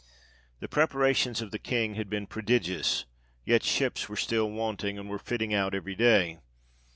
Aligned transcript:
The 0.61 0.67
preparations 0.67 1.43
of 1.43 1.51
the 1.51 1.59
King 1.59 1.93
had 1.93 2.09
been 2.09 2.25
prodigious; 2.25 3.05
yet 3.45 3.61
ships 3.63 4.09
were 4.09 4.15
still 4.15 4.49
wanting, 4.49 4.97
and 4.97 5.07
were 5.07 5.19
fitting 5.19 5.53
out 5.53 5.75
every 5.75 5.93
day. 5.93 6.39